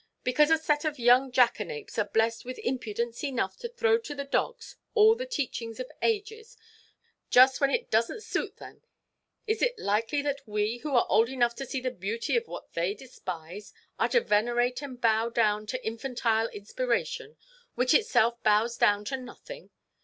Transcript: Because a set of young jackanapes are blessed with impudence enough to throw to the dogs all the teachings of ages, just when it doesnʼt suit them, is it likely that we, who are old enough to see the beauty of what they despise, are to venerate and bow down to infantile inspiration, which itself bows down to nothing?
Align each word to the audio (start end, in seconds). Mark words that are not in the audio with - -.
Because 0.23 0.49
a 0.49 0.57
set 0.57 0.83
of 0.83 0.97
young 0.97 1.31
jackanapes 1.31 1.99
are 1.99 2.07
blessed 2.11 2.43
with 2.43 2.57
impudence 2.63 3.23
enough 3.23 3.55
to 3.57 3.69
throw 3.69 3.99
to 3.99 4.15
the 4.15 4.23
dogs 4.25 4.75
all 4.95 5.13
the 5.13 5.27
teachings 5.27 5.79
of 5.79 5.91
ages, 6.01 6.57
just 7.29 7.61
when 7.61 7.69
it 7.69 7.91
doesnʼt 7.91 8.23
suit 8.23 8.57
them, 8.57 8.81
is 9.45 9.61
it 9.61 9.77
likely 9.77 10.23
that 10.23 10.41
we, 10.47 10.77
who 10.77 10.95
are 10.95 11.05
old 11.07 11.29
enough 11.29 11.53
to 11.53 11.67
see 11.67 11.79
the 11.81 11.91
beauty 11.91 12.35
of 12.35 12.47
what 12.47 12.73
they 12.73 12.95
despise, 12.95 13.73
are 13.99 14.09
to 14.09 14.21
venerate 14.21 14.81
and 14.81 14.99
bow 15.01 15.29
down 15.29 15.67
to 15.67 15.85
infantile 15.85 16.47
inspiration, 16.47 17.37
which 17.75 17.93
itself 17.93 18.41
bows 18.41 18.77
down 18.77 19.05
to 19.05 19.17
nothing? 19.17 19.69